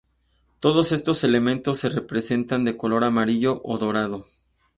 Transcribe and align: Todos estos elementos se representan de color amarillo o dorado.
Todos 0.59 0.93
estos 0.93 1.23
elementos 1.23 1.77
se 1.77 1.89
representan 1.89 2.65
de 2.65 2.75
color 2.75 3.03
amarillo 3.03 3.61
o 3.63 3.77
dorado. 3.77 4.25